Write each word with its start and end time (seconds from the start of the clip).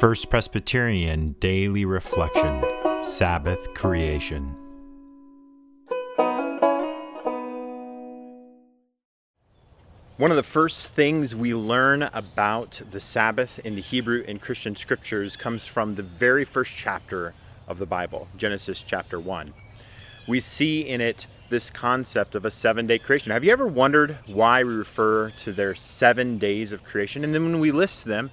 First 0.00 0.30
Presbyterian 0.30 1.34
Daily 1.40 1.84
Reflection 1.84 2.64
Sabbath 3.02 3.74
Creation. 3.74 4.54
One 10.16 10.30
of 10.30 10.36
the 10.36 10.44
first 10.44 10.94
things 10.94 11.34
we 11.34 11.52
learn 11.52 12.04
about 12.12 12.80
the 12.92 13.00
Sabbath 13.00 13.58
in 13.64 13.74
the 13.74 13.80
Hebrew 13.80 14.24
and 14.28 14.40
Christian 14.40 14.76
scriptures 14.76 15.36
comes 15.36 15.66
from 15.66 15.96
the 15.96 16.04
very 16.04 16.44
first 16.44 16.76
chapter 16.76 17.34
of 17.66 17.80
the 17.80 17.86
Bible, 17.86 18.28
Genesis 18.36 18.84
chapter 18.84 19.18
1. 19.18 19.52
We 20.28 20.38
see 20.38 20.82
in 20.88 21.00
it 21.00 21.26
this 21.48 21.70
concept 21.70 22.36
of 22.36 22.44
a 22.44 22.52
seven 22.52 22.86
day 22.86 23.00
creation. 23.00 23.32
Have 23.32 23.42
you 23.42 23.50
ever 23.50 23.66
wondered 23.66 24.16
why 24.28 24.62
we 24.62 24.74
refer 24.74 25.30
to 25.30 25.52
their 25.52 25.74
seven 25.74 26.38
days 26.38 26.70
of 26.70 26.84
creation? 26.84 27.24
And 27.24 27.34
then 27.34 27.42
when 27.42 27.58
we 27.58 27.72
list 27.72 28.04
them, 28.04 28.30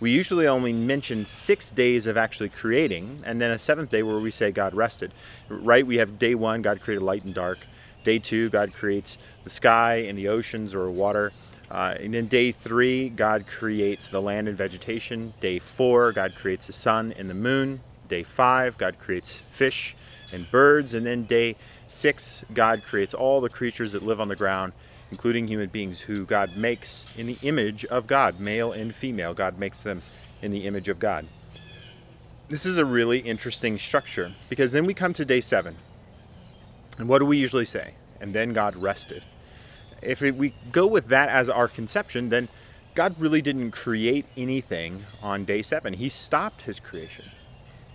we 0.00 0.10
usually 0.10 0.46
only 0.46 0.72
mention 0.72 1.26
six 1.26 1.70
days 1.70 2.06
of 2.06 2.16
actually 2.16 2.48
creating, 2.50 3.22
and 3.24 3.40
then 3.40 3.50
a 3.50 3.58
seventh 3.58 3.90
day 3.90 4.02
where 4.02 4.18
we 4.18 4.30
say 4.30 4.52
God 4.52 4.74
rested. 4.74 5.12
Right? 5.48 5.86
We 5.86 5.96
have 5.98 6.18
day 6.18 6.34
one, 6.34 6.62
God 6.62 6.80
created 6.80 7.02
light 7.02 7.24
and 7.24 7.34
dark. 7.34 7.58
Day 8.04 8.18
two, 8.18 8.48
God 8.48 8.72
creates 8.72 9.18
the 9.42 9.50
sky 9.50 9.96
and 10.08 10.16
the 10.16 10.28
oceans 10.28 10.74
or 10.74 10.90
water. 10.90 11.32
Uh, 11.70 11.94
and 12.00 12.14
then 12.14 12.26
day 12.26 12.52
three, 12.52 13.10
God 13.10 13.46
creates 13.46 14.08
the 14.08 14.22
land 14.22 14.48
and 14.48 14.56
vegetation. 14.56 15.34
Day 15.40 15.58
four, 15.58 16.12
God 16.12 16.34
creates 16.34 16.66
the 16.66 16.72
sun 16.72 17.12
and 17.18 17.28
the 17.28 17.34
moon. 17.34 17.80
Day 18.08 18.22
five, 18.22 18.78
God 18.78 18.98
creates 18.98 19.34
fish 19.34 19.94
and 20.32 20.50
birds. 20.50 20.94
And 20.94 21.04
then 21.04 21.24
day 21.24 21.56
six, 21.86 22.44
God 22.54 22.82
creates 22.84 23.12
all 23.14 23.40
the 23.40 23.50
creatures 23.50 23.92
that 23.92 24.02
live 24.02 24.20
on 24.20 24.28
the 24.28 24.36
ground, 24.36 24.72
including 25.10 25.46
human 25.46 25.68
beings 25.68 26.00
who 26.00 26.24
God 26.24 26.56
makes 26.56 27.06
in 27.16 27.26
the 27.26 27.38
image 27.42 27.84
of 27.86 28.06
God, 28.06 28.40
male 28.40 28.72
and 28.72 28.94
female. 28.94 29.34
God 29.34 29.58
makes 29.58 29.82
them 29.82 30.02
in 30.42 30.50
the 30.50 30.66
image 30.66 30.88
of 30.88 30.98
God. 30.98 31.26
This 32.48 32.64
is 32.64 32.78
a 32.78 32.84
really 32.84 33.18
interesting 33.18 33.78
structure 33.78 34.34
because 34.48 34.72
then 34.72 34.86
we 34.86 34.94
come 34.94 35.12
to 35.14 35.24
day 35.24 35.40
seven. 35.40 35.76
And 36.98 37.08
what 37.08 37.18
do 37.18 37.26
we 37.26 37.36
usually 37.36 37.64
say? 37.64 37.94
And 38.20 38.34
then 38.34 38.52
God 38.52 38.74
rested. 38.76 39.22
If 40.02 40.20
we 40.20 40.54
go 40.72 40.86
with 40.86 41.08
that 41.08 41.28
as 41.28 41.48
our 41.48 41.68
conception, 41.68 42.28
then 42.28 42.48
God 42.94 43.14
really 43.18 43.42
didn't 43.42 43.72
create 43.72 44.26
anything 44.36 45.04
on 45.22 45.44
day 45.44 45.62
seven. 45.62 45.92
He 45.92 46.08
stopped 46.08 46.62
his 46.62 46.80
creation. 46.80 47.24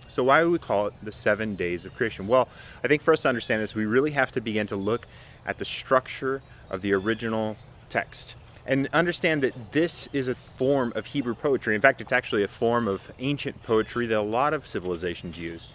So, 0.08 0.22
why 0.22 0.40
do 0.42 0.50
we 0.50 0.58
call 0.58 0.86
it 0.86 0.94
the 1.02 1.12
seven 1.12 1.56
days 1.56 1.84
of 1.84 1.94
creation? 1.94 2.26
Well, 2.26 2.48
I 2.82 2.88
think 2.88 3.02
for 3.02 3.12
us 3.12 3.22
to 3.22 3.28
understand 3.28 3.62
this, 3.62 3.74
we 3.74 3.84
really 3.84 4.12
have 4.12 4.32
to 4.32 4.40
begin 4.40 4.66
to 4.68 4.76
look 4.76 5.06
at 5.44 5.58
the 5.58 5.64
structure 5.64 6.40
of 6.74 6.82
the 6.82 6.92
original 6.92 7.56
text 7.88 8.34
and 8.66 8.88
understand 8.92 9.42
that 9.42 9.72
this 9.72 10.08
is 10.12 10.28
a 10.28 10.36
form 10.54 10.92
of 10.96 11.06
Hebrew 11.06 11.34
poetry. 11.34 11.74
In 11.74 11.80
fact, 11.80 12.00
it's 12.00 12.12
actually 12.12 12.42
a 12.42 12.48
form 12.48 12.88
of 12.88 13.10
ancient 13.18 13.62
poetry 13.62 14.06
that 14.06 14.18
a 14.18 14.22
lot 14.22 14.54
of 14.54 14.66
civilizations 14.66 15.38
used. 15.38 15.72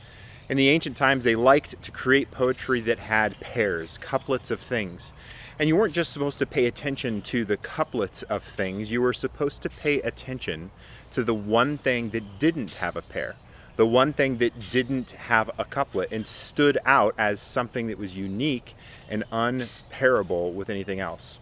In 0.49 0.57
the 0.57 0.69
ancient 0.69 0.97
times, 0.97 1.23
they 1.23 1.35
liked 1.35 1.79
to 1.83 1.91
create 1.91 2.31
poetry 2.31 2.81
that 2.81 2.97
had 2.97 3.39
pairs, 3.39 3.99
couplets 3.99 4.49
of 4.49 4.59
things. 4.59 5.13
And 5.59 5.67
you 5.67 5.75
weren't 5.75 5.93
just 5.93 6.11
supposed 6.11 6.39
to 6.39 6.47
pay 6.47 6.65
attention 6.65 7.21
to 7.23 7.45
the 7.45 7.57
couplets 7.57 8.23
of 8.23 8.41
things, 8.41 8.89
you 8.89 9.01
were 9.01 9.13
supposed 9.13 9.61
to 9.61 9.69
pay 9.69 10.01
attention 10.01 10.71
to 11.11 11.23
the 11.23 11.35
one 11.35 11.77
thing 11.77 12.09
that 12.11 12.39
didn't 12.39 12.75
have 12.75 12.95
a 12.95 13.01
pair, 13.01 13.35
the 13.79 13.85
one 13.85 14.11
thing 14.11 14.39
that 14.39 14.69
didn't 14.69 15.11
have 15.11 15.49
a 15.57 15.63
couplet 15.63 16.11
and 16.11 16.27
stood 16.27 16.77
out 16.85 17.15
as 17.17 17.39
something 17.39 17.87
that 17.87 17.97
was 17.97 18.13
unique 18.13 18.75
and 19.07 19.23
unparable 19.31 20.51
with 20.51 20.69
anything 20.69 20.99
else. 20.99 21.39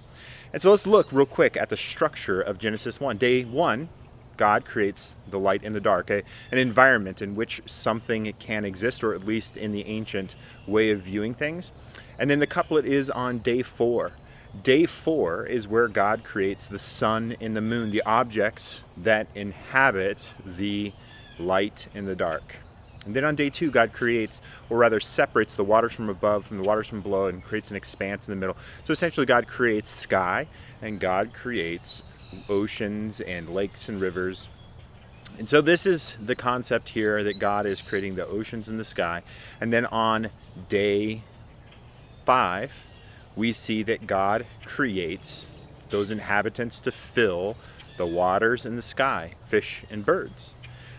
And 0.54 0.62
so 0.62 0.70
let's 0.70 0.86
look 0.86 1.12
real 1.12 1.26
quick 1.26 1.58
at 1.58 1.70
the 1.70 1.78
structure 1.78 2.40
of 2.40 2.60
Genesis 2.60 3.00
1. 3.00 3.18
Day 3.18 3.44
1, 3.44 3.90
God 4.38 4.66
creates 4.66 5.16
the 5.28 5.40
light 5.40 5.62
and 5.64 5.74
the 5.74 5.80
dark, 5.80 6.12
a, 6.12 6.22
an 6.52 6.60
environment 6.60 7.24
in 7.24 7.36
which 7.36 7.60
something 7.66 8.32
can 8.38 8.66
exist, 8.66 9.04
or 9.04 9.16
at 9.16 9.26
least 9.26 9.58
in 9.58 9.72
the 9.72 9.88
ancient 9.88 10.36
way 10.68 10.92
of 10.92 11.02
viewing 11.02 11.34
things. 11.34 11.72
And 12.20 12.30
then 12.30 12.38
the 12.38 12.46
couplet 12.46 12.86
is 12.86 13.10
on 13.10 13.40
day 13.40 13.64
four. 13.64 14.12
Day 14.62 14.86
four 14.86 15.48
is 15.48 15.68
where 15.68 15.88
God 15.88 16.24
creates 16.24 16.68
the 16.68 16.78
sun 16.78 17.36
and 17.42 17.58
the 17.58 17.62
moon, 17.62 17.90
the 17.90 18.04
objects 18.04 18.84
that 18.96 19.26
inhabit 19.36 20.36
the 20.46 20.94
light 21.40 21.88
and 21.94 22.08
the 22.08 22.16
dark. 22.16 22.58
And 23.06 23.16
then 23.16 23.24
on 23.24 23.36
day 23.36 23.50
two, 23.50 23.72
God 23.72 23.94
creates, 23.94 24.42
or 24.70 24.78
rather 24.78 25.00
separates 25.00 25.56
the 25.56 25.64
waters 25.64 25.94
from 25.94 26.10
above 26.10 26.46
from 26.46 26.58
the 26.58 26.64
waters 26.64 26.88
from 26.88 27.02
below 27.02 27.28
and 27.28 27.42
creates 27.42 27.72
an 27.72 27.78
expanse 27.78 28.28
in 28.28 28.32
the 28.34 28.36
middle. 28.36 28.58
So 28.84 28.92
essentially, 28.92 29.26
God 29.26 29.48
creates 29.48 29.90
sky 29.90 30.48
and 30.82 31.00
God 31.00 31.34
creates 31.34 32.04
oceans 32.50 33.22
and 33.22 33.50
lakes 33.50 33.88
and 33.88 34.02
rivers. 34.02 34.50
And 35.40 35.48
so, 35.48 35.62
this 35.62 35.86
is 35.86 36.18
the 36.22 36.36
concept 36.36 36.90
here 36.90 37.24
that 37.24 37.40
God 37.40 37.66
is 37.66 37.82
creating 37.82 38.16
the 38.16 38.28
oceans 38.28 38.68
and 38.68 38.78
the 38.78 38.86
sky. 38.86 39.24
And 39.62 39.72
then 39.72 39.86
on 39.86 40.30
day 40.68 41.24
five, 42.26 42.74
we 43.38 43.54
see 43.54 43.84
that 43.84 44.06
God 44.06 44.46
creates 44.66 45.48
those 45.92 46.12
inhabitants 46.12 46.82
to 46.82 46.92
fill 46.92 47.56
the 47.98 48.06
waters 48.06 48.66
and 48.66 48.78
the 48.78 48.82
sky, 48.82 49.36
fish 49.48 49.86
and 49.90 50.06
birds. 50.06 50.56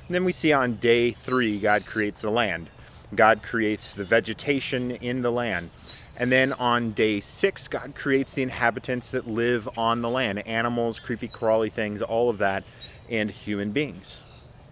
And 0.08 0.14
then 0.14 0.24
we 0.24 0.32
see 0.32 0.54
on 0.54 0.76
day 0.76 1.10
three, 1.10 1.58
God 1.58 1.84
creates 1.84 2.22
the 2.22 2.30
land. 2.30 2.70
God 3.14 3.42
creates 3.42 3.92
the 3.92 4.04
vegetation 4.04 4.92
in 4.92 5.20
the 5.20 5.30
land. 5.30 5.68
And 6.16 6.32
then 6.32 6.54
on 6.54 6.92
day 6.92 7.20
six, 7.20 7.68
God 7.68 7.94
creates 7.94 8.32
the 8.32 8.42
inhabitants 8.42 9.10
that 9.10 9.28
live 9.28 9.68
on 9.76 10.00
the 10.00 10.08
land 10.08 10.46
animals, 10.48 10.98
creepy, 10.98 11.28
crawly 11.28 11.68
things, 11.68 12.00
all 12.00 12.30
of 12.30 12.38
that, 12.38 12.64
and 13.10 13.30
human 13.30 13.70
beings. 13.70 14.22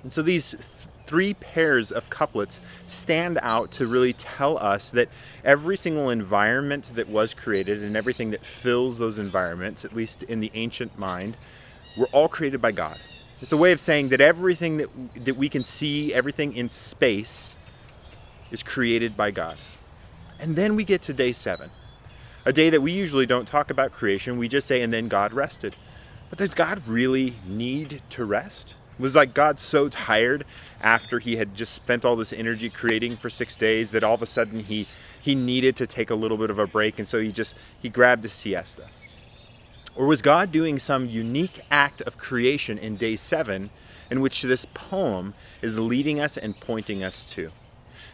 And 0.02 0.12
so 0.12 0.22
these 0.22 0.52
th- 0.52 0.62
three 1.06 1.34
pairs 1.34 1.92
of 1.92 2.08
couplets 2.08 2.62
stand 2.86 3.38
out 3.42 3.70
to 3.72 3.86
really 3.86 4.14
tell 4.14 4.56
us 4.56 4.88
that 4.90 5.10
every 5.44 5.76
single 5.76 6.08
environment 6.08 6.90
that 6.94 7.10
was 7.10 7.34
created 7.34 7.82
and 7.82 7.94
everything 7.94 8.30
that 8.30 8.44
fills 8.44 8.96
those 8.96 9.18
environments, 9.18 9.84
at 9.84 9.94
least 9.94 10.22
in 10.22 10.40
the 10.40 10.50
ancient 10.54 10.98
mind, 10.98 11.36
were 11.94 12.08
all 12.12 12.26
created 12.26 12.62
by 12.62 12.72
God. 12.72 12.98
It's 13.42 13.52
a 13.52 13.56
way 13.56 13.72
of 13.72 13.80
saying 13.80 14.08
that 14.10 14.20
everything 14.20 14.78
that, 14.78 14.88
that 15.24 15.36
we 15.36 15.48
can 15.48 15.62
see, 15.62 16.14
everything 16.14 16.56
in 16.56 16.68
space, 16.68 17.56
is 18.50 18.62
created 18.62 19.16
by 19.16 19.30
God. 19.30 19.58
And 20.38 20.56
then 20.56 20.76
we 20.76 20.84
get 20.84 21.02
to 21.02 21.12
day 21.12 21.32
seven, 21.32 21.70
a 22.46 22.52
day 22.52 22.70
that 22.70 22.80
we 22.80 22.92
usually 22.92 23.26
don't 23.26 23.46
talk 23.46 23.70
about 23.70 23.92
creation. 23.92 24.38
We 24.38 24.48
just 24.48 24.66
say, 24.66 24.80
and 24.80 24.92
then 24.92 25.08
God 25.08 25.32
rested. 25.34 25.76
But 26.30 26.38
does 26.38 26.54
God 26.54 26.86
really 26.86 27.36
need 27.46 28.02
to 28.10 28.24
rest? 28.24 28.74
Was 28.98 29.14
like 29.14 29.34
God 29.34 29.60
so 29.60 29.90
tired 29.90 30.46
after 30.80 31.18
he 31.18 31.36
had 31.36 31.54
just 31.54 31.74
spent 31.74 32.04
all 32.04 32.16
this 32.16 32.32
energy 32.32 32.70
creating 32.70 33.16
for 33.16 33.28
six 33.28 33.56
days 33.56 33.90
that 33.90 34.02
all 34.02 34.14
of 34.14 34.22
a 34.22 34.26
sudden 34.26 34.60
he 34.60 34.86
he 35.20 35.34
needed 35.34 35.76
to 35.76 35.86
take 35.86 36.08
a 36.08 36.14
little 36.14 36.38
bit 36.38 36.50
of 36.50 36.58
a 36.58 36.66
break 36.66 36.98
and 36.98 37.06
so 37.06 37.20
he 37.20 37.30
just 37.30 37.54
he 37.78 37.90
grabbed 37.90 38.24
a 38.24 38.28
siesta? 38.28 38.88
Or 39.96 40.04
was 40.06 40.20
God 40.20 40.52
doing 40.52 40.78
some 40.78 41.08
unique 41.08 41.60
act 41.70 42.02
of 42.02 42.18
creation 42.18 42.76
in 42.76 42.96
day 42.96 43.16
seven 43.16 43.70
in 44.10 44.20
which 44.20 44.42
this 44.42 44.66
poem 44.66 45.34
is 45.62 45.78
leading 45.78 46.20
us 46.20 46.36
and 46.36 46.58
pointing 46.60 47.02
us 47.02 47.24
to? 47.24 47.50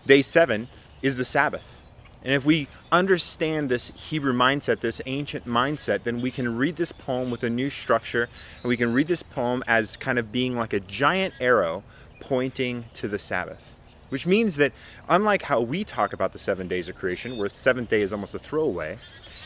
Day 0.06 0.22
seven 0.22 0.68
is 1.02 1.16
the 1.16 1.24
Sabbath. 1.24 1.80
And 2.24 2.32
if 2.32 2.44
we 2.44 2.68
understand 2.92 3.68
this 3.68 3.90
Hebrew 3.96 4.32
mindset, 4.32 4.78
this 4.78 5.00
ancient 5.06 5.44
mindset, 5.44 6.04
then 6.04 6.20
we 6.20 6.30
can 6.30 6.56
read 6.56 6.76
this 6.76 6.92
poem 6.92 7.32
with 7.32 7.42
a 7.42 7.50
new 7.50 7.68
structure, 7.68 8.28
and 8.62 8.68
we 8.68 8.76
can 8.76 8.92
read 8.92 9.08
this 9.08 9.24
poem 9.24 9.64
as 9.66 9.96
kind 9.96 10.20
of 10.20 10.30
being 10.30 10.54
like 10.54 10.72
a 10.72 10.78
giant 10.78 11.34
arrow 11.40 11.82
pointing 12.20 12.84
to 12.94 13.08
the 13.08 13.18
Sabbath. 13.18 13.64
Which 14.08 14.24
means 14.24 14.56
that, 14.56 14.72
unlike 15.08 15.42
how 15.42 15.62
we 15.62 15.82
talk 15.82 16.12
about 16.12 16.32
the 16.32 16.38
seven 16.38 16.68
days 16.68 16.88
of 16.88 16.94
creation, 16.94 17.38
where 17.38 17.48
the 17.48 17.56
seventh 17.56 17.88
day 17.88 18.02
is 18.02 18.12
almost 18.12 18.36
a 18.36 18.38
throwaway, 18.38 18.98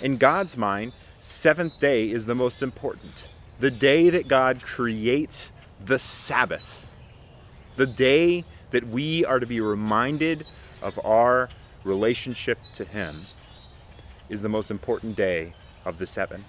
in 0.02 0.18
God's 0.18 0.58
mind, 0.58 0.92
seventh 1.20 1.78
day 1.78 2.10
is 2.10 2.26
the 2.26 2.34
most 2.34 2.62
important. 2.62 3.24
The 3.60 3.70
day 3.70 4.10
that 4.10 4.28
God 4.28 4.62
creates 4.62 5.52
the 5.84 5.98
Sabbath. 5.98 6.86
The 7.76 7.86
day 7.86 8.44
that 8.70 8.88
we 8.88 9.24
are 9.24 9.38
to 9.38 9.46
be 9.46 9.60
reminded 9.60 10.46
of 10.82 10.98
our 11.04 11.48
relationship 11.84 12.58
to 12.74 12.84
Him 12.84 13.26
is 14.28 14.42
the 14.42 14.48
most 14.48 14.70
important 14.70 15.16
day 15.16 15.54
of 15.84 15.98
the 15.98 16.06
seven. 16.06 16.44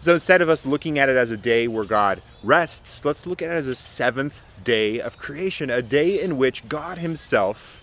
So 0.00 0.12
instead 0.12 0.42
of 0.42 0.48
us 0.48 0.66
looking 0.66 0.98
at 0.98 1.08
it 1.08 1.16
as 1.16 1.30
a 1.30 1.36
day 1.36 1.66
where 1.66 1.84
God 1.84 2.20
rests, 2.42 3.04
let's 3.04 3.26
look 3.26 3.40
at 3.40 3.50
it 3.50 3.54
as 3.54 3.68
a 3.68 3.74
seventh 3.74 4.40
day 4.62 5.00
of 5.00 5.16
creation, 5.16 5.70
a 5.70 5.80
day 5.80 6.20
in 6.20 6.36
which 6.36 6.68
God 6.68 6.98
Himself 6.98 7.82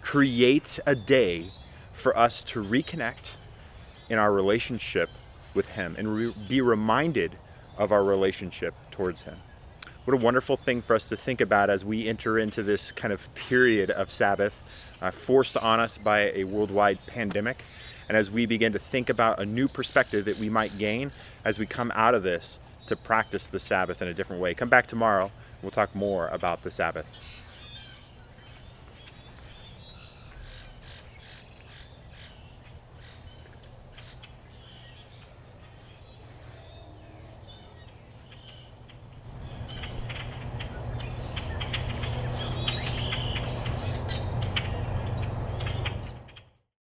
creates 0.00 0.80
a 0.86 0.96
day 0.96 1.46
for 1.92 2.16
us 2.16 2.42
to 2.44 2.64
reconnect 2.64 3.34
in 4.08 4.18
our 4.18 4.32
relationship 4.32 5.10
with 5.54 5.68
Him 5.70 5.94
and 5.98 6.14
re- 6.14 6.34
be 6.48 6.60
reminded 6.60 7.36
of 7.76 7.92
our 7.92 8.04
relationship 8.04 8.74
towards 8.90 9.22
Him. 9.22 9.36
What 10.04 10.14
a 10.14 10.24
wonderful 10.24 10.56
thing 10.56 10.82
for 10.82 10.94
us 10.94 11.08
to 11.10 11.16
think 11.16 11.40
about 11.40 11.70
as 11.70 11.84
we 11.84 12.08
enter 12.08 12.38
into 12.38 12.62
this 12.62 12.90
kind 12.90 13.12
of 13.12 13.32
period 13.34 13.90
of 13.90 14.10
Sabbath 14.10 14.54
uh, 15.02 15.10
forced 15.10 15.56
on 15.56 15.78
us 15.78 15.98
by 15.98 16.32
a 16.32 16.44
worldwide 16.44 16.98
pandemic. 17.06 17.62
And 18.08 18.16
as 18.16 18.30
we 18.30 18.46
begin 18.46 18.72
to 18.72 18.78
think 18.78 19.08
about 19.08 19.40
a 19.40 19.46
new 19.46 19.68
perspective 19.68 20.24
that 20.24 20.38
we 20.38 20.48
might 20.48 20.76
gain 20.78 21.12
as 21.44 21.58
we 21.58 21.66
come 21.66 21.92
out 21.94 22.14
of 22.14 22.22
this 22.22 22.58
to 22.86 22.96
practice 22.96 23.46
the 23.46 23.60
Sabbath 23.60 24.02
in 24.02 24.08
a 24.08 24.14
different 24.14 24.42
way. 24.42 24.52
Come 24.54 24.68
back 24.68 24.86
tomorrow. 24.86 25.30
We'll 25.62 25.70
talk 25.70 25.94
more 25.94 26.28
about 26.28 26.62
the 26.62 26.70
Sabbath. 26.70 27.06